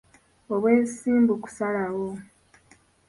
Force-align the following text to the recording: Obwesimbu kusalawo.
Obwesimbu 0.53 1.33
kusalawo. 1.43 2.09